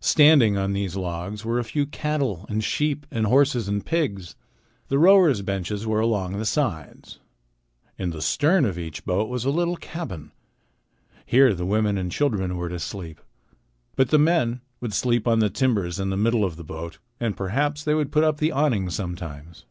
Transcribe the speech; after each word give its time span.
Standing 0.00 0.56
on 0.56 0.72
these 0.72 0.96
logs 0.96 1.44
were 1.44 1.58
a 1.58 1.62
few 1.62 1.84
cattle 1.84 2.46
and 2.48 2.64
sheep 2.64 3.04
and 3.10 3.26
horses 3.26 3.68
and 3.68 3.84
pigs. 3.84 4.34
The 4.88 4.98
rowers' 4.98 5.42
benches 5.42 5.86
were 5.86 6.00
along 6.00 6.38
the 6.38 6.46
sides. 6.46 7.18
In 7.98 8.08
the 8.08 8.22
stern 8.22 8.64
of 8.64 8.78
each 8.78 9.04
boat 9.04 9.28
was 9.28 9.44
a 9.44 9.50
little 9.50 9.76
cabin. 9.76 10.32
Here 11.26 11.52
the 11.52 11.66
women 11.66 11.98
and 11.98 12.10
children 12.10 12.56
were 12.56 12.70
to 12.70 12.78
sleep. 12.78 13.20
But 13.94 14.08
the 14.08 14.18
men 14.18 14.62
would 14.80 14.94
sleep 14.94 15.28
on 15.28 15.40
the 15.40 15.50
timbers 15.50 16.00
in 16.00 16.08
the 16.08 16.16
middle 16.16 16.46
of 16.46 16.56
the 16.56 16.64
boat 16.64 16.96
and 17.20 17.36
perhaps 17.36 17.84
they 17.84 17.94
would 17.94 18.10
put 18.10 18.24
up 18.24 18.38
the 18.38 18.52
awning 18.52 18.88
sometimes. 18.88 19.66